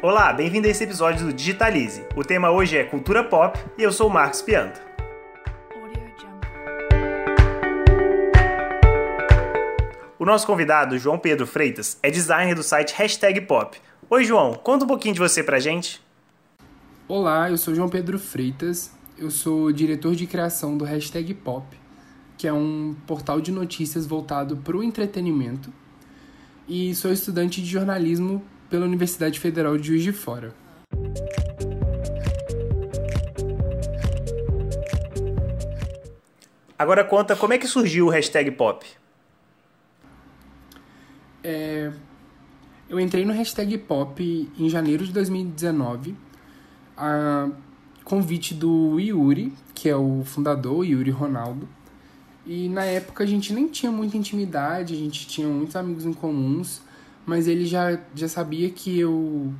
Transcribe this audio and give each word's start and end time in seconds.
Olá, 0.00 0.32
bem-vindo 0.32 0.68
a 0.68 0.70
esse 0.70 0.84
episódio 0.84 1.26
do 1.26 1.32
Digitalize. 1.32 2.04
O 2.14 2.22
tema 2.22 2.52
hoje 2.52 2.76
é 2.76 2.84
cultura 2.84 3.24
pop 3.24 3.58
e 3.76 3.82
eu 3.82 3.90
sou 3.90 4.06
o 4.06 4.12
Marcos 4.12 4.40
Pianta. 4.40 4.80
O 10.16 10.24
nosso 10.24 10.46
convidado, 10.46 10.96
João 10.96 11.18
Pedro 11.18 11.48
Freitas, 11.48 11.98
é 12.00 12.12
designer 12.12 12.54
do 12.54 12.62
site 12.62 12.94
Hashtag 12.94 13.40
Pop. 13.40 13.76
Oi, 14.08 14.22
João, 14.22 14.54
conta 14.54 14.84
um 14.84 14.88
pouquinho 14.88 15.14
de 15.14 15.20
você 15.20 15.42
pra 15.42 15.58
gente. 15.58 16.00
Olá, 17.08 17.50
eu 17.50 17.58
sou 17.58 17.74
João 17.74 17.88
Pedro 17.88 18.20
Freitas, 18.20 18.92
eu 19.18 19.32
sou 19.32 19.72
diretor 19.72 20.14
de 20.14 20.28
criação 20.28 20.78
do 20.78 20.84
Hashtag 20.84 21.34
Pop, 21.34 21.76
que 22.36 22.46
é 22.46 22.52
um 22.52 22.94
portal 23.04 23.40
de 23.40 23.50
notícias 23.50 24.06
voltado 24.06 24.58
para 24.58 24.76
o 24.76 24.82
entretenimento, 24.84 25.72
e 26.68 26.94
sou 26.94 27.12
estudante 27.12 27.60
de 27.60 27.68
jornalismo 27.68 28.44
pela 28.68 28.84
Universidade 28.84 29.40
Federal 29.40 29.76
de 29.76 29.88
Juiz 29.88 30.02
de 30.02 30.12
Fora. 30.12 30.54
Agora 36.78 37.02
conta 37.04 37.34
como 37.34 37.52
é 37.52 37.58
que 37.58 37.66
surgiu 37.66 38.06
o 38.06 38.10
hashtag 38.10 38.52
pop. 38.52 38.86
É, 41.42 41.90
eu 42.88 43.00
entrei 43.00 43.24
no 43.24 43.32
hashtag 43.32 43.76
pop 43.78 44.50
em 44.58 44.68
janeiro 44.68 45.04
de 45.04 45.12
2019, 45.12 46.14
a 46.96 47.48
convite 48.04 48.54
do 48.54 48.98
Yuri, 49.00 49.52
que 49.74 49.88
é 49.88 49.96
o 49.96 50.22
fundador, 50.24 50.84
Yuri 50.84 51.10
Ronaldo. 51.10 51.68
E 52.46 52.68
na 52.68 52.84
época 52.84 53.24
a 53.24 53.26
gente 53.26 53.52
nem 53.52 53.68
tinha 53.68 53.90
muita 53.92 54.16
intimidade, 54.16 54.94
a 54.94 54.96
gente 54.96 55.26
tinha 55.26 55.46
muitos 55.46 55.76
amigos 55.76 56.06
em 56.06 56.12
comuns, 56.12 56.80
mas 57.28 57.46
ele 57.46 57.66
já, 57.66 58.00
já 58.14 58.26
sabia 58.26 58.70
que 58.70 58.98
eu 58.98 59.52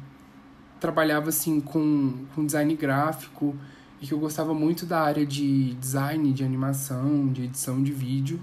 trabalhava 0.80 1.28
assim 1.28 1.60
com, 1.60 2.24
com 2.34 2.46
design 2.46 2.74
gráfico 2.74 3.54
e 4.00 4.06
que 4.06 4.14
eu 4.14 4.18
gostava 4.18 4.54
muito 4.54 4.86
da 4.86 5.02
área 5.02 5.26
de 5.26 5.74
design, 5.74 6.32
de 6.32 6.42
animação, 6.42 7.30
de 7.30 7.44
edição 7.44 7.82
de 7.82 7.92
vídeo. 7.92 8.40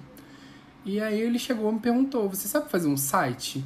E 0.85 0.99
aí 0.99 1.19
ele 1.19 1.39
chegou 1.39 1.71
e 1.71 1.73
me 1.73 1.79
perguntou: 1.79 2.29
Você 2.29 2.47
sabe 2.47 2.69
fazer 2.69 2.87
um 2.87 2.95
site? 2.95 3.65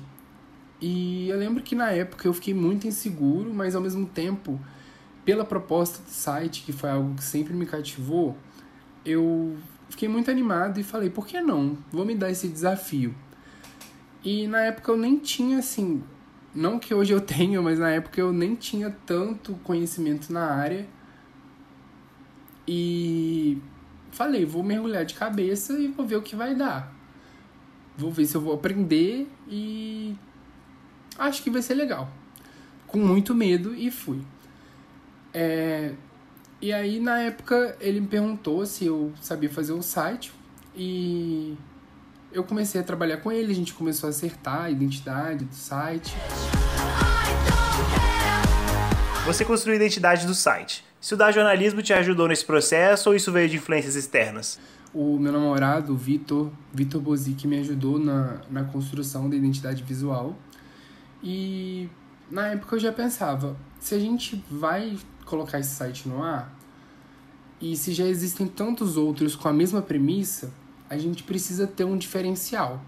E 0.80 1.28
eu 1.28 1.38
lembro 1.38 1.62
que 1.62 1.76
na 1.76 1.92
época 1.92 2.26
eu 2.26 2.34
fiquei 2.34 2.54
muito 2.54 2.88
inseguro, 2.88 3.54
mas 3.54 3.76
ao 3.76 3.82
mesmo 3.82 4.06
tempo, 4.06 4.58
pela 5.26 5.44
proposta 5.44 6.02
do 6.02 6.10
site, 6.10 6.64
que 6.64 6.72
foi 6.72 6.90
algo 6.90 7.16
que 7.16 7.24
sempre 7.24 7.54
me 7.54 7.66
cativou, 7.66 8.38
eu 9.04 9.58
fiquei 9.90 10.08
muito 10.08 10.32
animado 10.32 10.80
e 10.80 10.84
falei: 10.84 11.10
Por 11.10 11.28
que 11.28 11.42
não? 11.42 11.78
Vou 11.92 12.06
me 12.06 12.16
dar 12.16 12.32
esse 12.32 12.48
desafio. 12.48 13.14
E 14.24 14.48
na 14.48 14.60
época 14.62 14.92
eu 14.92 14.98
nem 14.98 15.18
tinha, 15.18 15.60
assim, 15.60 16.04
não 16.54 16.80
que 16.80 16.94
hoje 16.94 17.14
eu 17.14 17.22
tenha, 17.22 17.62
mas 17.62 17.80
na 17.80 17.90
época 17.90 18.20
eu 18.20 18.34
nem 18.34 18.56
tinha 18.56 18.96
tanto 19.06 19.54
conhecimento 19.64 20.32
na 20.32 20.46
área. 20.46 20.88
E 22.68 23.58
falei, 24.12 24.46
vou 24.46 24.64
mergulhar 24.64 25.06
de 25.06 25.16
cabeça 25.16 25.80
e 25.80 25.88
vou 25.88 26.06
ver 26.06 26.18
o 26.18 26.22
que 26.22 26.36
vai 26.36 26.54
dar. 26.54 26.94
Vou 27.98 28.12
ver 28.12 28.26
se 28.26 28.36
eu 28.36 28.42
vou 28.42 28.54
aprender 28.54 29.28
e 29.48 30.16
acho 31.18 31.44
que 31.44 31.50
vai 31.50 31.62
ser 31.62 31.74
legal. 31.74 32.10
Com 32.88 33.00
muito 33.00 33.34
medo 33.34 33.76
e 33.76 33.90
fui. 33.92 34.22
É... 35.34 35.94
E 36.62 36.74
aí 36.74 37.00
na 37.00 37.20
época 37.20 37.78
ele 37.80 38.02
me 38.02 38.08
perguntou 38.08 38.66
se 38.66 38.86
eu 38.86 39.14
sabia 39.22 39.50
fazer 39.50 39.74
o 39.74 39.82
site 39.82 40.34
e 40.76 41.58
eu 42.32 42.44
comecei 42.44 42.80
a 42.80 42.84
trabalhar 42.84 43.18
com 43.18 43.32
ele, 43.32 43.52
a 43.52 43.56
gente 43.56 43.74
começou 43.74 44.08
a 44.08 44.12
acertar 44.12 44.62
a 44.64 44.70
identidade 44.70 45.46
do 45.46 45.56
site. 45.56 46.16
Você 49.26 49.44
construiu 49.44 49.74
a 49.74 49.78
identidade 49.78 50.26
do 50.26 50.36
site. 50.36 50.86
Estudar 51.02 51.32
jornalismo 51.32 51.82
te 51.82 51.94
ajudou 51.94 52.28
nesse 52.28 52.46
processo 52.46 53.10
ou 53.10 53.16
isso 53.16 53.32
veio 53.32 53.50
de 53.50 53.58
influências 53.58 53.96
externas? 53.96 54.60
O 54.94 55.18
meu 55.18 55.32
namorado, 55.32 55.94
o 55.94 55.98
Vitor, 55.98 56.52
Vitor 56.74 57.00
Bozic, 57.02 57.48
me 57.48 57.60
ajudou 57.60 58.00
na, 58.00 58.42
na 58.50 58.64
construção 58.64 59.30
da 59.30 59.36
identidade 59.36 59.84
visual. 59.84 60.36
E 61.22 61.90
na 62.30 62.48
época 62.48 62.76
eu 62.76 62.80
já 62.80 62.92
pensava, 62.92 63.56
se 63.80 63.94
a 63.96 64.00
gente 64.00 64.44
vai 64.50 64.98
colocar 65.26 65.60
esse 65.60 65.76
site 65.76 66.08
no 66.08 66.24
ar, 66.24 66.56
e 67.62 67.76
se 67.76 67.92
já 67.94 68.06
existem 68.06 68.48
tantos 68.48 68.98
outros 68.98 69.36
com 69.36 69.48
a 69.48 69.54
mesma 69.54 69.82
premissa, 69.82 70.52
a 70.90 70.98
gente 70.98 71.24
precisa 71.24 71.68
ter 71.68 71.84
um 71.84 71.98
diferencial. 71.98 72.82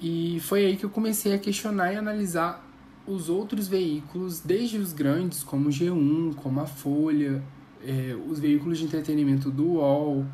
E 0.00 0.40
foi 0.40 0.64
aí 0.64 0.76
que 0.76 0.84
eu 0.84 0.90
comecei 0.90 1.34
a 1.34 1.38
questionar 1.38 1.92
e 1.92 1.96
analisar 1.96 2.68
os 3.06 3.28
outros 3.28 3.68
veículos, 3.68 4.40
desde 4.40 4.78
os 4.78 4.92
grandes, 4.92 5.42
como 5.42 5.68
o 5.68 5.72
G1, 5.72 6.34
como 6.36 6.60
a 6.60 6.66
Folha, 6.66 7.42
é, 7.84 8.16
os 8.28 8.38
veículos 8.38 8.78
de 8.78 8.84
entretenimento 8.84 9.50
do 9.50 9.74
UOL, 9.74 10.24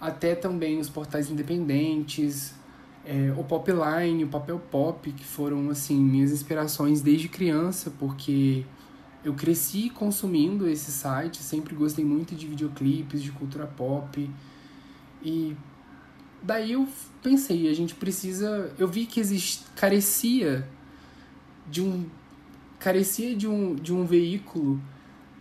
até 0.00 0.34
também 0.34 0.78
os 0.78 0.88
portais 0.88 1.30
independentes, 1.30 2.54
é, 3.04 3.32
o 3.36 3.44
Popline, 3.44 4.24
o 4.24 4.28
Papel 4.28 4.58
Pop, 4.58 5.10
que 5.10 5.24
foram 5.24 5.70
assim 5.70 5.98
minhas 5.98 6.32
inspirações 6.32 7.00
desde 7.00 7.28
criança, 7.28 7.92
porque 7.98 8.64
eu 9.24 9.34
cresci 9.34 9.90
consumindo 9.90 10.68
esse 10.68 10.90
site, 10.90 11.38
sempre 11.38 11.74
gostei 11.74 12.04
muito 12.04 12.34
de 12.34 12.46
videoclipes, 12.46 13.22
de 13.22 13.30
cultura 13.30 13.66
pop. 13.66 14.30
E 15.22 15.54
Daí 16.42 16.72
eu 16.72 16.88
pensei, 17.22 17.68
a 17.68 17.74
gente 17.74 17.94
precisa. 17.94 18.72
Eu 18.78 18.88
vi 18.88 19.06
que 19.06 19.20
existe, 19.20 19.64
carecia 19.76 20.66
de 21.68 21.82
um. 21.82 22.06
carecia 22.78 23.36
de 23.36 23.46
um, 23.46 23.74
de 23.74 23.92
um 23.92 24.04
veículo 24.06 24.80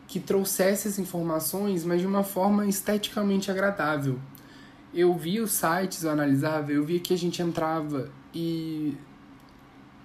que 0.08 0.20
trouxesse 0.20 0.88
as 0.88 1.00
informações, 1.00 1.86
mas 1.86 2.02
de 2.02 2.08
uma 2.08 2.24
forma 2.24 2.66
esteticamente 2.66 3.50
agradável. 3.52 4.20
Eu 4.94 5.16
vi 5.16 5.40
os 5.40 5.52
sites, 5.52 6.04
eu 6.04 6.10
analisava, 6.10 6.72
eu 6.72 6.84
via 6.84 7.00
que 7.00 7.14
a 7.14 7.18
gente 7.18 7.42
entrava 7.42 8.10
e 8.34 8.98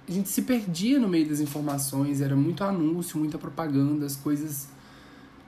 a 0.07 0.13
gente 0.13 0.29
se 0.29 0.43
perdia 0.43 0.99
no 0.99 1.09
meio 1.09 1.27
das 1.27 1.41
informações, 1.41 2.21
era 2.21 2.37
muito 2.37 2.63
anúncio, 2.63 3.19
muita 3.19 3.39
propaganda, 3.39 4.05
as 4.05 4.15
coisas 4.15 4.69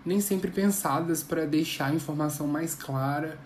nem 0.06 0.21
sempre 0.21 0.51
pensadas 0.51 1.23
para 1.23 1.45
deixar 1.45 1.89
a 1.89 1.95
informação 1.95 2.47
mais 2.47 2.75
clara 2.75 3.39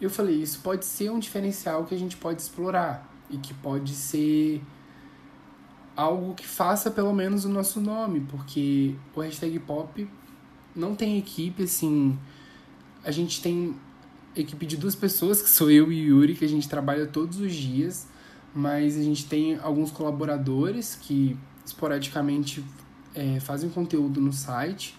eu 0.00 0.10
falei, 0.10 0.36
isso 0.36 0.60
pode 0.60 0.84
ser 0.84 1.10
um 1.10 1.18
diferencial 1.18 1.84
que 1.84 1.94
a 1.94 1.98
gente 1.98 2.16
pode 2.16 2.40
explorar 2.40 3.12
e 3.30 3.36
que 3.36 3.52
pode 3.54 3.92
ser 3.92 4.62
algo 5.96 6.34
que 6.34 6.46
faça 6.46 6.90
pelo 6.90 7.12
menos 7.12 7.44
o 7.44 7.48
nosso 7.48 7.80
nome, 7.80 8.20
porque 8.20 8.94
o 9.14 9.20
hashtag 9.20 9.58
pop 9.58 10.08
não 10.74 10.94
tem 10.94 11.18
equipe 11.18 11.64
assim. 11.64 12.16
A 13.04 13.10
gente 13.10 13.42
tem 13.42 13.74
equipe 14.36 14.64
de 14.64 14.76
duas 14.76 14.94
pessoas, 14.94 15.42
que 15.42 15.50
sou 15.50 15.70
eu 15.70 15.90
e 15.90 16.06
Yuri, 16.06 16.34
que 16.34 16.44
a 16.44 16.48
gente 16.48 16.68
trabalha 16.68 17.06
todos 17.06 17.40
os 17.40 17.52
dias, 17.52 18.06
mas 18.54 18.96
a 18.96 19.02
gente 19.02 19.26
tem 19.26 19.58
alguns 19.58 19.90
colaboradores 19.90 20.94
que 20.94 21.36
esporadicamente 21.66 22.64
é, 23.14 23.40
fazem 23.40 23.68
conteúdo 23.68 24.20
no 24.20 24.32
site. 24.32 24.96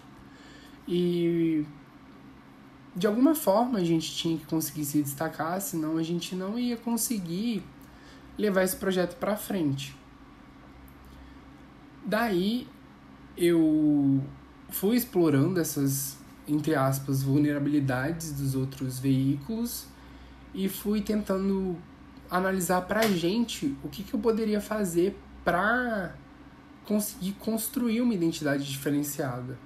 E 0.87 1.65
de 2.95 3.07
alguma 3.07 3.35
forma 3.35 3.79
a 3.79 3.83
gente 3.83 4.15
tinha 4.15 4.37
que 4.37 4.45
conseguir 4.45 4.85
se 4.85 5.01
destacar, 5.01 5.61
senão 5.61 5.97
a 5.97 6.03
gente 6.03 6.35
não 6.35 6.57
ia 6.57 6.75
conseguir 6.75 7.63
levar 8.37 8.63
esse 8.63 8.75
projeto 8.75 9.15
para 9.17 9.35
frente. 9.35 9.95
Daí 12.05 12.67
eu 13.37 14.23
fui 14.69 14.95
explorando 14.95 15.59
essas, 15.59 16.17
entre 16.47 16.75
aspas, 16.75 17.21
vulnerabilidades 17.21 18.31
dos 18.31 18.55
outros 18.55 18.99
veículos 18.99 19.85
e 20.53 20.67
fui 20.67 21.01
tentando 21.01 21.77
analisar 22.29 22.81
para 22.81 23.01
a 23.01 23.07
gente 23.07 23.75
o 23.83 23.89
que, 23.89 24.03
que 24.03 24.13
eu 24.13 24.19
poderia 24.19 24.61
fazer 24.61 25.17
para 25.43 26.15
conseguir 26.85 27.33
construir 27.33 28.01
uma 28.01 28.13
identidade 28.13 28.63
diferenciada. 28.65 29.57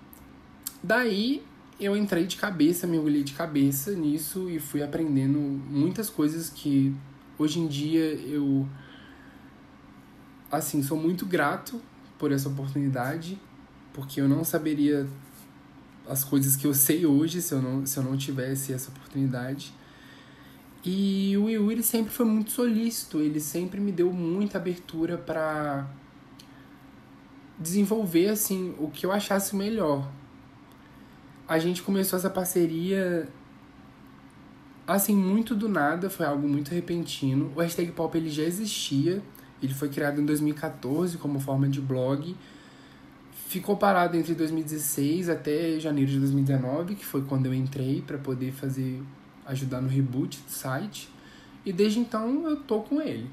Daí 0.81 1.43
eu 1.83 1.97
entrei 1.97 2.25
de 2.25 2.37
cabeça, 2.37 2.87
mergulhei 2.87 3.23
de 3.23 3.33
cabeça 3.33 3.91
nisso 3.91 4.49
e 4.49 4.59
fui 4.59 4.81
aprendendo 4.83 5.39
muitas 5.39 6.09
coisas 6.09 6.49
que 6.49 6.95
hoje 7.37 7.59
em 7.59 7.67
dia 7.67 8.13
eu 8.13 8.67
assim, 10.51 10.83
sou 10.83 10.97
muito 10.97 11.25
grato 11.25 11.81
por 12.17 12.31
essa 12.31 12.47
oportunidade, 12.47 13.39
porque 13.91 14.21
eu 14.21 14.29
não 14.29 14.43
saberia 14.43 15.07
as 16.07 16.23
coisas 16.23 16.55
que 16.55 16.67
eu 16.67 16.73
sei 16.73 17.05
hoje 17.05 17.41
se 17.41 17.53
eu 17.53 17.61
não, 17.61 17.85
se 17.85 17.97
eu 17.97 18.03
não 18.03 18.15
tivesse 18.15 18.71
essa 18.71 18.91
oportunidade. 18.91 19.73
E 20.85 21.35
o 21.37 21.49
Yuri 21.49 21.81
sempre 21.81 22.11
foi 22.11 22.25
muito 22.25 22.51
solícito, 22.51 23.19
ele 23.19 23.39
sempre 23.39 23.79
me 23.79 23.91
deu 23.91 24.11
muita 24.11 24.57
abertura 24.57 25.17
para 25.17 25.87
desenvolver 27.57 28.29
assim 28.29 28.75
o 28.77 28.89
que 28.89 29.05
eu 29.05 29.11
achasse 29.11 29.55
melhor 29.55 30.11
a 31.53 31.59
gente 31.59 31.83
começou 31.83 32.17
essa 32.17 32.31
parceria 32.31 33.29
assim 34.87 35.15
muito 35.15 35.53
do 35.53 35.69
nada, 35.69 36.09
foi 36.09 36.25
algo 36.25 36.47
muito 36.47 36.71
repentino. 36.71 37.51
O 37.55 37.61
hashtag 37.61 37.91
pop 37.91 38.17
ele 38.17 38.31
já 38.31 38.41
existia, 38.41 39.21
ele 39.61 39.71
foi 39.71 39.87
criado 39.87 40.19
em 40.19 40.25
2014 40.25 41.17
como 41.19 41.39
forma 41.39 41.69
de 41.69 41.79
blog. 41.79 42.35
ficou 43.47 43.77
parado 43.77 44.17
entre 44.17 44.33
2016 44.33 45.29
até 45.29 45.79
janeiro 45.79 46.09
de 46.09 46.19
2019, 46.19 46.95
que 46.95 47.05
foi 47.05 47.21
quando 47.21 47.45
eu 47.45 47.53
entrei 47.53 48.01
para 48.01 48.17
poder 48.17 48.51
fazer 48.51 48.99
ajudar 49.45 49.79
no 49.79 49.87
reboot 49.87 50.41
do 50.41 50.49
site. 50.49 51.07
E 51.63 51.71
desde 51.71 51.99
então 51.99 52.49
eu 52.49 52.55
tô 52.57 52.81
com 52.81 52.99
ele. 52.99 53.29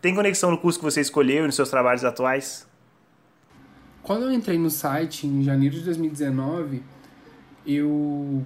Tem 0.00 0.14
conexão 0.14 0.50
no 0.50 0.58
curso 0.58 0.78
que 0.78 0.84
você 0.84 1.00
escolheu 1.00 1.44
e 1.44 1.46
nos 1.46 1.54
seus 1.54 1.68
trabalhos 1.68 2.04
atuais? 2.04 2.66
Quando 4.02 4.22
eu 4.22 4.32
entrei 4.32 4.58
no 4.58 4.70
site 4.70 5.26
em 5.26 5.42
janeiro 5.42 5.76
de 5.76 5.82
2019, 5.82 6.82
eu 7.66 8.44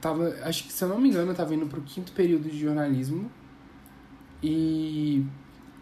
tava, 0.00 0.34
acho 0.42 0.64
que 0.64 0.72
se 0.72 0.82
eu 0.82 0.88
não 0.88 1.00
me 1.00 1.08
engano, 1.08 1.30
eu 1.30 1.36
tava 1.36 1.54
indo 1.54 1.66
pro 1.66 1.80
quinto 1.82 2.10
período 2.12 2.48
de 2.48 2.58
jornalismo 2.58 3.30
e 4.42 5.24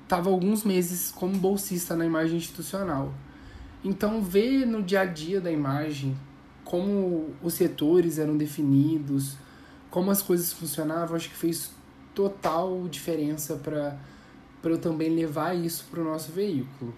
tava 0.06 0.28
alguns 0.28 0.64
meses 0.64 1.10
como 1.10 1.34
bolsista 1.38 1.96
na 1.96 2.04
imagem 2.04 2.36
institucional. 2.36 3.14
Então, 3.82 4.22
ver 4.22 4.66
no 4.66 4.82
dia 4.82 5.00
a 5.00 5.04
dia 5.06 5.40
da 5.40 5.50
imagem 5.50 6.14
como 6.62 7.34
os 7.42 7.54
setores 7.54 8.18
eram 8.18 8.36
definidos, 8.36 9.36
como 9.90 10.10
as 10.10 10.20
coisas 10.20 10.52
funcionavam, 10.52 11.16
acho 11.16 11.30
que 11.30 11.36
fez 11.36 11.72
total 12.14 12.86
diferença 12.88 13.56
para 13.56 13.98
eu 14.70 14.78
também 14.78 15.10
levar 15.10 15.54
isso 15.54 15.86
para 15.90 16.00
o 16.00 16.04
nosso 16.04 16.30
veículo. 16.30 16.94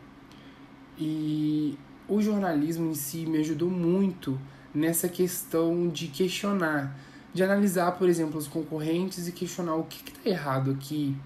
E 0.99 1.79
o 2.07 2.21
jornalismo 2.21 2.91
em 2.91 2.95
si 2.95 3.25
me 3.27 3.39
ajudou 3.39 3.71
muito 3.71 4.39
nessa 4.75 5.09
questão 5.09 5.89
de 5.89 6.09
questionar, 6.09 6.97
de 7.33 7.43
analisar, 7.43 7.93
por 7.93 8.09
exemplo, 8.09 8.39
os 8.39 8.47
concorrentes 8.47 9.27
e 9.27 9.33
questionar 9.33 9.77
o 9.77 9.85
que 9.85 10.11
está 10.11 10.29
errado 10.29 10.71
aqui, 10.71 11.17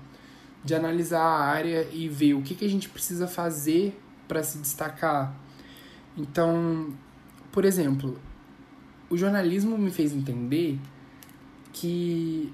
de 0.65 0.75
analisar 0.75 1.21
a 1.21 1.45
área 1.45 1.89
e 1.93 2.09
ver 2.09 2.35
o 2.35 2.43
que, 2.43 2.55
que 2.55 2.65
a 2.65 2.69
gente 2.69 2.89
precisa 2.89 3.27
fazer 3.27 3.99
para 4.27 4.43
se 4.43 4.59
destacar. 4.59 5.35
Então, 6.17 6.93
por 7.51 7.65
exemplo, 7.65 8.19
o 9.11 9.17
jornalismo 9.17 9.77
me 9.79 9.91
fez 9.91 10.13
entender 10.13 10.79
que 11.73 12.53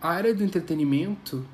a 0.00 0.10
área 0.10 0.34
do 0.34 0.42
entretenimento 0.42 1.44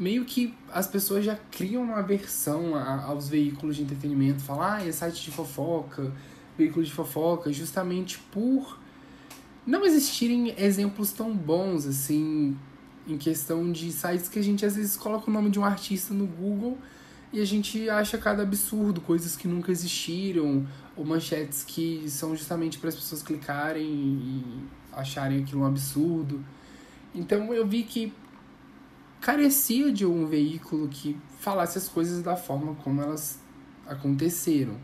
meio 0.00 0.24
que 0.24 0.54
as 0.72 0.86
pessoas 0.86 1.26
já 1.26 1.36
criam 1.50 1.82
uma 1.82 1.98
aversão 1.98 2.74
aos 2.74 3.28
veículos 3.28 3.76
de 3.76 3.82
entretenimento, 3.82 4.42
falam, 4.42 4.62
ah, 4.62 4.82
é 4.82 4.90
site 4.90 5.22
de 5.22 5.30
fofoca, 5.30 6.10
veículo 6.56 6.82
de 6.82 6.90
fofoca, 6.90 7.52
justamente 7.52 8.18
por 8.32 8.80
não 9.66 9.84
existirem 9.84 10.54
exemplos 10.56 11.12
tão 11.12 11.36
bons 11.36 11.86
assim 11.86 12.56
em 13.06 13.18
questão 13.18 13.70
de 13.70 13.92
sites 13.92 14.26
que 14.26 14.38
a 14.38 14.42
gente 14.42 14.64
às 14.64 14.74
vezes 14.74 14.96
coloca 14.96 15.30
o 15.30 15.32
nome 15.32 15.50
de 15.50 15.60
um 15.60 15.64
artista 15.64 16.14
no 16.14 16.26
Google 16.26 16.78
e 17.30 17.40
a 17.40 17.44
gente 17.44 17.88
acha 17.90 18.16
cada 18.16 18.42
absurdo, 18.42 19.02
coisas 19.02 19.36
que 19.36 19.46
nunca 19.46 19.70
existiram, 19.70 20.66
ou 20.96 21.04
manchetes 21.04 21.62
que 21.62 22.04
são 22.08 22.34
justamente 22.34 22.78
para 22.78 22.88
as 22.88 22.94
pessoas 22.94 23.22
clicarem 23.22 23.86
e 23.86 24.44
acharem 24.92 25.42
aquilo 25.42 25.60
um 25.60 25.66
absurdo. 25.66 26.44
Então 27.14 27.52
eu 27.54 27.66
vi 27.66 27.82
que 27.82 28.12
carecia 29.20 29.92
de 29.92 30.06
um 30.06 30.26
veículo 30.26 30.88
que 30.88 31.16
falasse 31.38 31.78
as 31.78 31.88
coisas 31.88 32.22
da 32.22 32.36
forma 32.36 32.74
como 32.76 33.02
elas 33.02 33.38
aconteceram. 33.86 34.76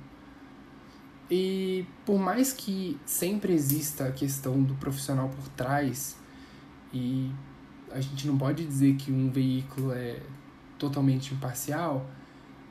E 1.30 1.86
por 2.04 2.18
mais 2.18 2.52
que 2.52 2.98
sempre 3.04 3.52
exista 3.52 4.06
a 4.06 4.12
questão 4.12 4.62
do 4.62 4.74
profissional 4.74 5.28
por 5.28 5.48
trás, 5.50 6.16
e 6.92 7.32
a 7.90 8.00
gente 8.00 8.26
não 8.26 8.38
pode 8.38 8.64
dizer 8.64 8.96
que 8.96 9.10
um 9.10 9.30
veículo 9.30 9.92
é 9.92 10.20
totalmente 10.78 11.34
imparcial, 11.34 12.08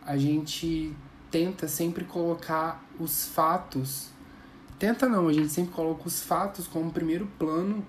a 0.06 0.16
gente 0.16 0.96
tenta 1.32 1.68
sempre 1.68 2.06
colocar 2.06 2.86
os 3.00 3.26
fatos. 3.28 4.10
Tenta 4.78 5.10
não, 5.10 5.28
a 5.28 5.34
gente 5.34 5.50
sempre 5.50 5.74
coloca 5.74 6.08
os 6.08 6.22
fatos 6.22 6.68
como 6.68 6.92
primeiro 6.92 7.26
plano 7.38 7.86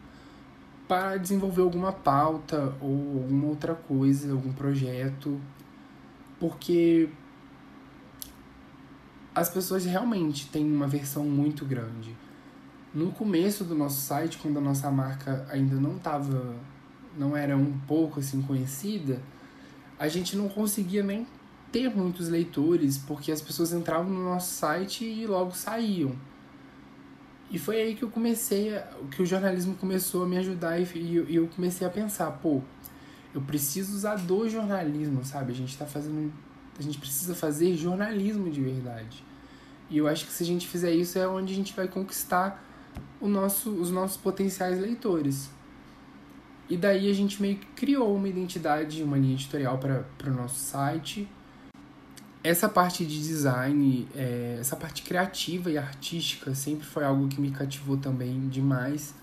para 0.88 1.16
desenvolver 1.16 1.62
alguma 1.62 1.92
pauta 1.92 2.74
ou 2.80 3.22
alguma 3.22 3.46
outra 3.48 3.74
coisa, 3.74 4.32
algum 4.32 4.52
projeto, 4.52 5.40
porque 6.38 7.08
as 9.34 9.48
pessoas 9.48 9.84
realmente 9.84 10.48
têm 10.48 10.64
uma 10.64 10.86
versão 10.86 11.24
muito 11.24 11.64
grande. 11.64 12.16
No 12.94 13.10
começo 13.12 13.64
do 13.64 13.74
nosso 13.74 14.00
site, 14.00 14.38
quando 14.38 14.58
a 14.58 14.62
nossa 14.62 14.90
marca 14.90 15.46
ainda 15.50 15.76
não 15.76 15.96
estava, 15.96 16.54
não 17.18 17.36
era 17.36 17.56
um 17.56 17.78
pouco 17.86 18.20
assim 18.20 18.40
conhecida, 18.40 19.20
a 19.98 20.08
gente 20.08 20.36
não 20.36 20.48
conseguia 20.48 21.02
nem 21.02 21.26
ter 21.72 21.94
muitos 21.94 22.28
leitores, 22.28 22.96
porque 22.96 23.32
as 23.32 23.42
pessoas 23.42 23.72
entravam 23.72 24.10
no 24.10 24.24
nosso 24.24 24.54
site 24.54 25.04
e 25.04 25.26
logo 25.26 25.52
saíam. 25.52 26.16
E 27.50 27.58
foi 27.58 27.80
aí 27.80 27.94
que 27.94 28.02
eu 28.02 28.10
comecei, 28.10 28.72
que 29.10 29.22
o 29.22 29.26
jornalismo 29.26 29.74
começou 29.76 30.24
a 30.24 30.26
me 30.26 30.36
ajudar 30.38 30.78
e 30.80 31.34
eu 31.34 31.46
comecei 31.48 31.86
a 31.86 31.90
pensar, 31.90 32.30
pô, 32.32 32.60
eu 33.32 33.40
preciso 33.40 33.94
usar 33.94 34.16
do 34.16 34.48
jornalismo, 34.48 35.24
sabe? 35.24 35.52
A 35.52 35.54
gente 35.54 35.76
tá 35.76 35.86
fazendo, 35.86 36.32
a 36.78 36.82
gente 36.82 36.98
precisa 36.98 37.34
fazer 37.34 37.76
jornalismo 37.76 38.50
de 38.50 38.60
verdade. 38.60 39.24
E 39.88 39.98
eu 39.98 40.08
acho 40.08 40.26
que 40.26 40.32
se 40.32 40.42
a 40.42 40.46
gente 40.46 40.66
fizer 40.66 40.92
isso 40.92 41.18
é 41.18 41.28
onde 41.28 41.52
a 41.52 41.56
gente 41.56 41.72
vai 41.72 41.86
conquistar 41.86 42.64
o 43.20 43.28
nosso, 43.28 43.70
os 43.70 43.90
nossos 43.90 44.16
potenciais 44.16 44.80
leitores. 44.80 45.50
E 46.68 46.76
daí 46.76 47.08
a 47.08 47.14
gente 47.14 47.40
meio 47.40 47.58
que 47.58 47.66
criou 47.76 48.16
uma 48.16 48.28
identidade, 48.28 49.02
uma 49.04 49.16
linha 49.16 49.34
editorial 49.34 49.78
para 49.78 50.30
o 50.30 50.34
nosso 50.34 50.58
site 50.58 51.28
essa 52.48 52.68
parte 52.68 53.04
de 53.04 53.18
design, 53.18 54.06
é, 54.14 54.58
essa 54.60 54.76
parte 54.76 55.02
criativa 55.02 55.70
e 55.70 55.76
artística 55.76 56.54
sempre 56.54 56.86
foi 56.86 57.04
algo 57.04 57.28
que 57.28 57.40
me 57.40 57.50
cativou 57.50 57.96
também 57.96 58.48
demais. 58.48 59.14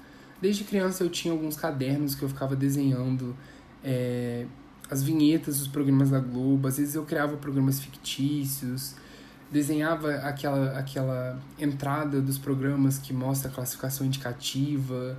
Desde 0.42 0.64
criança 0.64 1.04
eu 1.04 1.10
tinha 1.10 1.34
alguns 1.34 1.56
cadernos 1.56 2.16
que 2.16 2.24
eu 2.24 2.30
ficava 2.30 2.56
desenhando 2.56 3.36
é, 3.84 4.46
as 4.90 5.02
vinhetas 5.02 5.60
dos 5.60 5.68
programas 5.68 6.10
da 6.10 6.20
Globo, 6.20 6.68
às 6.68 6.78
vezes 6.78 6.96
eu 6.96 7.06
criava 7.06 7.38
programas 7.38 7.80
fictícios, 7.80 8.96
desenhava 9.52 10.16
aquela, 10.16 10.78
aquela 10.78 11.40
entrada 11.58 12.19
dos 12.19 12.38
programas 12.38 12.98
que 12.98 13.14
mostra 13.14 13.50
a 13.50 13.54
classificação 13.54 14.06
indicativa. 14.06 15.18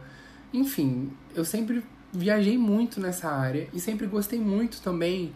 Enfim, 0.53 1.11
eu 1.35 1.45
sempre 1.45 1.83
viajei 2.13 2.59
muito 2.59 3.01
nessa 3.01 3.31
área 3.31 3.69
e 3.73 3.81
sempre 3.81 4.07
gostei 4.07 4.39
muito 4.39 4.81
também 4.83 5.33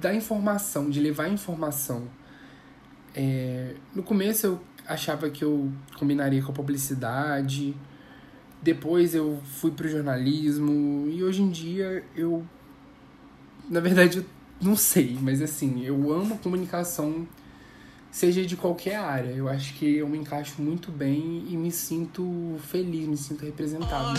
da 0.00 0.14
informação, 0.14 0.90
de 0.90 1.00
levar 1.00 1.28
informação. 1.28 2.08
É, 3.14 3.74
no 3.94 4.02
começo 4.02 4.46
eu 4.46 4.60
achava 4.86 5.30
que 5.30 5.42
eu 5.42 5.72
combinaria 5.98 6.42
com 6.42 6.52
a 6.52 6.54
publicidade, 6.54 7.74
depois 8.62 9.14
eu 9.14 9.40
fui 9.44 9.70
pro 9.70 9.88
jornalismo 9.88 11.08
e 11.08 11.22
hoje 11.22 11.42
em 11.42 11.50
dia 11.50 12.04
eu 12.14 12.46
na 13.68 13.80
verdade 13.80 14.18
eu 14.18 14.24
não 14.60 14.76
sei, 14.76 15.18
mas 15.20 15.42
assim, 15.42 15.84
eu 15.84 16.12
amo 16.12 16.38
comunicação 16.38 17.26
seja 18.16 18.46
de 18.46 18.56
qualquer 18.56 18.96
área. 18.96 19.30
Eu 19.30 19.46
acho 19.46 19.74
que 19.74 19.96
eu 19.96 20.08
me 20.08 20.16
encaixo 20.16 20.62
muito 20.62 20.90
bem 20.90 21.44
e 21.50 21.56
me 21.56 21.70
sinto 21.70 22.56
feliz, 22.66 23.06
me 23.06 23.16
sinto 23.16 23.44
representado. 23.44 24.18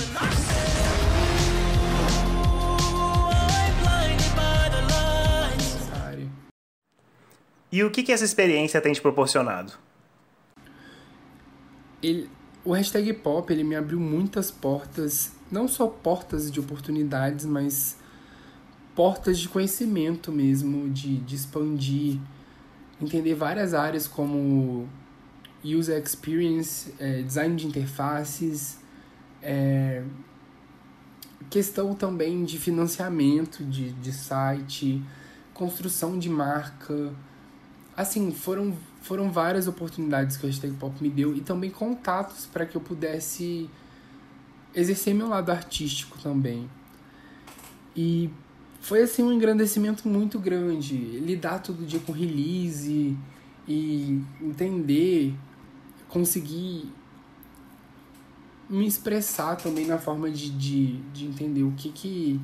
E 7.71 7.83
o 7.83 7.91
que, 7.91 8.03
que 8.03 8.11
essa 8.11 8.23
experiência 8.23 8.79
tem 8.79 8.93
te 8.93 9.01
proporcionado? 9.01 9.73
Ele, 12.01 12.29
o 12.63 12.71
hashtag 12.71 13.11
pop 13.13 13.51
ele 13.51 13.63
me 13.63 13.75
abriu 13.75 13.99
muitas 13.99 14.49
portas, 14.49 15.31
não 15.51 15.67
só 15.67 15.87
portas 15.87 16.51
de 16.51 16.59
oportunidades, 16.59 17.45
mas 17.45 17.97
portas 18.95 19.37
de 19.37 19.49
conhecimento 19.49 20.31
mesmo, 20.31 20.89
de, 20.89 21.17
de 21.17 21.35
expandir, 21.35 22.19
entender 23.01 23.35
várias 23.35 23.73
áreas 23.73 24.07
como 24.07 24.87
user 25.63 26.01
experience, 26.01 26.93
é, 26.99 27.21
design 27.21 27.55
de 27.55 27.67
interfaces, 27.67 28.79
é, 29.41 30.03
questão 31.49 31.93
também 31.93 32.43
de 32.43 32.57
financiamento 32.57 33.63
de, 33.63 33.91
de 33.91 34.11
site, 34.11 35.03
construção 35.53 36.17
de 36.17 36.29
marca, 36.29 37.13
assim, 37.97 38.31
foram, 38.31 38.77
foram 39.01 39.31
várias 39.31 39.67
oportunidades 39.67 40.37
que 40.37 40.45
o 40.45 40.47
hashtag 40.47 40.75
pop 40.75 40.95
me 41.01 41.09
deu 41.09 41.35
e 41.35 41.41
também 41.41 41.71
contatos 41.71 42.45
para 42.45 42.63
que 42.63 42.77
eu 42.77 42.81
pudesse 42.81 43.67
exercer 44.75 45.15
meu 45.15 45.27
lado 45.27 45.49
artístico 45.49 46.19
também. 46.19 46.69
E 47.95 48.29
foi 48.79 49.01
assim 49.01 49.23
um 49.23 49.33
engrandecimento 49.33 50.07
muito 50.07 50.37
grande, 50.37 50.95
lidar 50.95 51.59
todo 51.59 51.83
dia 51.83 51.99
com 51.99 52.11
release 52.11 53.17
e 53.67 54.21
entender, 54.39 55.33
conseguir 56.07 56.93
me 58.69 58.85
expressar 58.85 59.55
também 59.55 59.87
na 59.87 59.97
forma 59.97 60.29
de, 60.29 60.51
de, 60.51 60.97
de 61.11 61.25
entender 61.25 61.63
o 61.63 61.71
que 61.71 61.89
que 61.89 62.39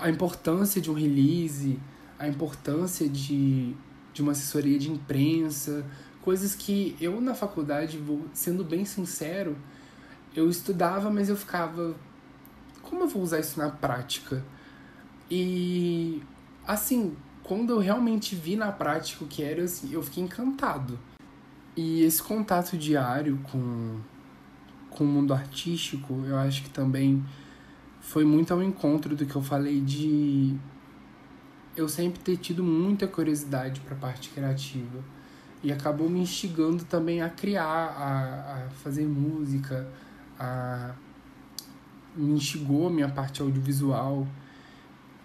a 0.00 0.08
importância 0.08 0.80
de 0.80 0.90
um 0.90 0.94
release, 0.94 1.78
a 2.18 2.28
importância 2.28 3.08
de, 3.08 3.74
de 4.12 4.22
uma 4.22 4.32
assessoria 4.32 4.78
de 4.78 4.90
imprensa, 4.90 5.84
coisas 6.22 6.54
que 6.54 6.96
eu 7.00 7.20
na 7.20 7.34
faculdade, 7.34 7.98
vou 7.98 8.26
sendo 8.32 8.64
bem 8.64 8.84
sincero, 8.84 9.56
eu 10.34 10.50
estudava, 10.50 11.10
mas 11.10 11.28
eu 11.28 11.36
ficava 11.36 11.94
como 12.88 13.02
eu 13.02 13.08
vou 13.08 13.22
usar 13.22 13.40
isso 13.40 13.58
na 13.58 13.68
prática? 13.68 14.44
E 15.30 16.22
assim, 16.66 17.16
quando 17.42 17.72
eu 17.72 17.78
realmente 17.78 18.34
vi 18.34 18.56
na 18.56 18.70
prática 18.72 19.24
o 19.24 19.26
que 19.26 19.42
era, 19.42 19.64
assim, 19.64 19.92
eu 19.92 20.02
fiquei 20.02 20.22
encantado. 20.22 20.98
E 21.76 22.02
esse 22.02 22.22
contato 22.22 22.76
diário 22.76 23.38
com, 23.50 23.98
com 24.88 25.04
o 25.04 25.06
mundo 25.06 25.34
artístico, 25.34 26.24
eu 26.26 26.36
acho 26.36 26.62
que 26.62 26.70
também 26.70 27.24
foi 28.00 28.24
muito 28.24 28.52
ao 28.54 28.62
encontro 28.62 29.14
do 29.16 29.26
que 29.26 29.36
eu 29.36 29.42
falei 29.42 29.80
de 29.80 30.56
eu 31.76 31.88
sempre 31.88 32.20
ter 32.20 32.36
tido 32.38 32.64
muita 32.64 33.06
curiosidade 33.06 33.80
para 33.80 33.94
a 33.94 33.98
parte 33.98 34.30
criativa 34.30 35.04
e 35.62 35.70
acabou 35.70 36.08
me 36.08 36.20
instigando 36.20 36.84
também 36.84 37.20
a 37.22 37.28
criar, 37.28 37.64
a, 37.64 38.66
a 38.66 38.70
fazer 38.70 39.06
música, 39.06 39.86
a 40.38 40.94
me 42.16 42.32
instigou 42.32 42.86
a 42.86 42.90
minha 42.90 43.08
parte 43.08 43.42
audiovisual 43.42 44.26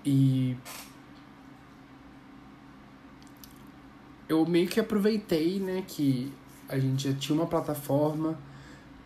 e 0.05 0.57
eu 4.27 4.45
meio 4.45 4.67
que 4.67 4.79
aproveitei, 4.79 5.59
né, 5.59 5.83
que 5.87 6.33
a 6.67 6.77
gente 6.77 7.09
já 7.09 7.17
tinha 7.17 7.37
uma 7.37 7.47
plataforma 7.47 8.37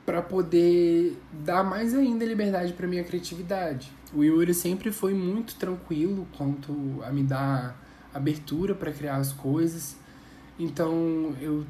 para 0.06 0.22
poder 0.22 1.20
dar 1.32 1.64
mais 1.64 1.94
ainda 1.94 2.24
liberdade 2.26 2.74
para 2.74 2.88
minha 2.88 3.04
criatividade. 3.04 3.92
O 4.16 4.24
Yuri 4.24 4.54
sempre 4.54 4.94
foi 4.94 5.14
muito 5.14 5.56
tranquilo 5.56 6.26
quanto 6.38 7.04
a 7.04 7.12
me 7.12 7.22
dar 7.22 7.78
abertura 8.14 8.74
para 8.74 8.92
criar 8.92 9.18
as 9.18 9.34
coisas. 9.34 9.98
Então 10.58 11.36
eu 11.42 11.66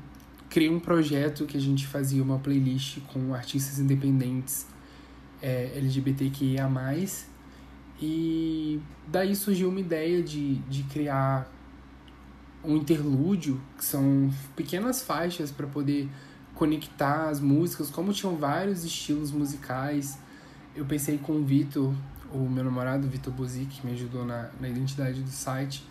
criei 0.48 0.70
um 0.70 0.80
projeto 0.80 1.46
que 1.46 1.58
a 1.58 1.60
gente 1.60 1.88
fazia 1.88 2.22
uma 2.22 2.38
playlist 2.38 3.00
com 3.12 3.34
artistas 3.34 3.80
independentes 3.80 4.68
é, 5.42 5.72
LGBTQIA+. 5.76 6.70
E 8.00 8.80
daí 9.08 9.36
surgiu 9.36 9.70
uma 9.70 9.80
ideia 9.80 10.22
de, 10.22 10.56
de 10.70 10.84
criar 10.84 11.52
um 12.64 12.78
interlúdio, 12.78 13.60
que 13.78 13.86
são 13.86 14.32
pequenas 14.56 15.02
faixas 15.02 15.52
para 15.52 15.66
poder 15.66 16.08
conectar 16.54 17.30
as 17.30 17.40
músicas, 17.40 17.90
como 17.90 18.14
tinham 18.14 18.36
vários 18.36 18.84
estilos 18.84 19.32
musicais. 19.32 20.18
Eu 20.76 20.86
pensei 20.86 21.18
com 21.18 21.34
o 21.34 21.44
Vitor, 21.44 21.94
o 22.34 22.50
meu 22.50 22.64
namorado, 22.64 23.08
Vitor 23.08 23.34
Bozic, 23.34 23.80
que 23.80 23.88
me 23.88 23.94
ajudou 23.94 24.26
na, 24.26 24.50
na 24.60 24.68
identidade 24.68 25.22
do 25.22 25.30
site. 25.30 25.88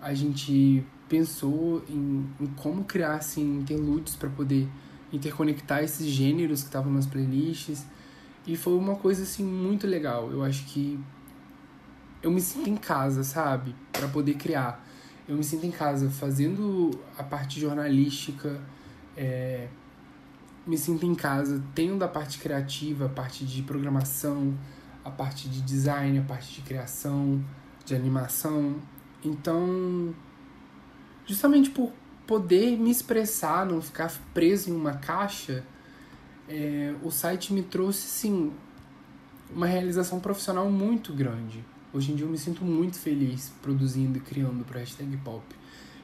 A 0.00 0.14
gente 0.14 0.84
pensou 1.08 1.84
em, 1.88 2.26
em 2.40 2.46
como 2.56 2.84
criar 2.84 3.14
assim, 3.14 3.58
interlúdios 3.58 4.16
para 4.16 4.28
poder 4.30 4.68
interconectar 5.12 5.82
esses 5.82 6.06
gêneros 6.06 6.60
que 6.60 6.68
estavam 6.68 6.92
nas 6.92 7.06
playlists. 7.06 7.84
E 8.46 8.56
foi 8.56 8.74
uma 8.74 8.94
coisa 8.94 9.24
assim 9.24 9.44
muito 9.44 9.86
legal. 9.86 10.30
Eu 10.30 10.42
acho 10.44 10.64
que 10.66 10.98
eu 12.22 12.30
me 12.30 12.40
sinto 12.40 12.68
em 12.70 12.76
casa, 12.76 13.24
sabe? 13.24 13.74
para 13.92 14.08
poder 14.08 14.34
criar 14.34 14.84
eu 15.28 15.36
me 15.36 15.42
sinto 15.42 15.66
em 15.66 15.70
casa 15.70 16.08
fazendo 16.08 16.90
a 17.18 17.22
parte 17.22 17.58
jornalística, 17.58 18.60
é, 19.16 19.66
me 20.66 20.76
sinto 20.76 21.06
em 21.06 21.14
casa 21.14 21.62
tendo 21.74 22.02
a 22.04 22.08
parte 22.08 22.38
criativa, 22.38 23.06
a 23.06 23.08
parte 23.08 23.44
de 23.44 23.62
programação, 23.62 24.56
a 25.04 25.10
parte 25.10 25.48
de 25.48 25.62
design, 25.62 26.18
a 26.18 26.22
parte 26.22 26.54
de 26.54 26.62
criação, 26.62 27.42
de 27.84 27.94
animação. 27.94 28.76
Então, 29.24 30.14
justamente 31.24 31.70
por 31.70 31.92
poder 32.26 32.76
me 32.76 32.90
expressar, 32.90 33.64
não 33.64 33.80
ficar 33.80 34.12
preso 34.34 34.70
em 34.70 34.74
uma 34.74 34.94
caixa, 34.94 35.64
é, 36.48 36.94
o 37.02 37.10
site 37.10 37.52
me 37.52 37.62
trouxe, 37.62 38.06
sim, 38.08 38.52
uma 39.54 39.66
realização 39.66 40.18
profissional 40.18 40.68
muito 40.68 41.12
grande. 41.12 41.64
Hoje 41.92 42.12
em 42.12 42.16
dia 42.16 42.26
eu 42.26 42.30
me 42.30 42.36
sinto 42.36 42.64
muito 42.64 42.98
feliz 42.98 43.52
produzindo 43.62 44.18
e 44.18 44.20
criando 44.20 44.64
para 44.64 44.80
Hashtag 44.80 45.16
Pop. 45.18 45.44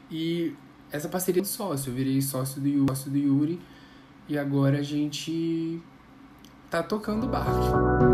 E 0.09 0.55
essa 0.93 1.09
parceria 1.09 1.43
do 1.43 1.49
sócio, 1.49 1.91
eu 1.91 1.95
virei 1.95 2.23
sócio 2.23 2.61
do, 2.61 2.69
Yuri, 2.69 2.87
sócio 2.89 3.11
do 3.11 3.19
Yuri 3.19 3.61
e 4.29 4.39
agora 4.39 4.79
a 4.79 4.83
gente 4.83 5.81
tá 6.71 6.83
tocando 6.83 7.27
barco. 7.27 8.13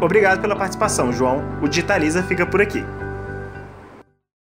Obrigado 0.00 0.40
pela 0.40 0.54
participação, 0.54 1.12
João. 1.12 1.42
O 1.62 1.68
Digitaliza 1.68 2.22
fica 2.22 2.44
por 2.44 2.60
aqui. 2.60 2.84